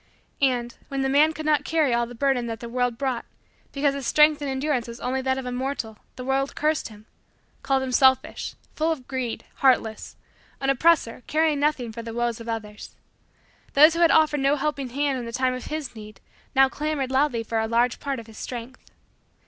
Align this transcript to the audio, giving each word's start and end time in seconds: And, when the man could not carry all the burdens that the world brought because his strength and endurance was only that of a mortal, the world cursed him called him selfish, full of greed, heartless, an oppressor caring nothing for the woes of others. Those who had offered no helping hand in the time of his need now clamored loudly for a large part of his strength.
And, 0.41 0.73
when 0.87 1.03
the 1.03 1.09
man 1.09 1.31
could 1.31 1.45
not 1.45 1.63
carry 1.63 1.93
all 1.93 2.07
the 2.07 2.15
burdens 2.15 2.47
that 2.47 2.59
the 2.59 2.67
world 2.67 2.97
brought 2.97 3.23
because 3.71 3.93
his 3.93 4.07
strength 4.07 4.41
and 4.41 4.49
endurance 4.49 4.87
was 4.87 4.99
only 4.99 5.21
that 5.21 5.37
of 5.37 5.45
a 5.45 5.51
mortal, 5.51 5.99
the 6.15 6.25
world 6.25 6.55
cursed 6.55 6.87
him 6.87 7.05
called 7.61 7.83
him 7.83 7.91
selfish, 7.91 8.55
full 8.75 8.91
of 8.91 9.07
greed, 9.07 9.45
heartless, 9.57 10.15
an 10.59 10.71
oppressor 10.71 11.21
caring 11.27 11.59
nothing 11.59 11.91
for 11.91 12.01
the 12.01 12.15
woes 12.15 12.39
of 12.39 12.49
others. 12.49 12.95
Those 13.73 13.93
who 13.93 13.99
had 14.01 14.09
offered 14.09 14.39
no 14.39 14.55
helping 14.55 14.89
hand 14.89 15.19
in 15.19 15.27
the 15.27 15.31
time 15.31 15.53
of 15.53 15.65
his 15.65 15.93
need 15.95 16.19
now 16.55 16.67
clamored 16.67 17.11
loudly 17.11 17.43
for 17.43 17.59
a 17.59 17.67
large 17.67 17.99
part 17.99 18.19
of 18.19 18.25
his 18.25 18.39
strength. 18.39 18.81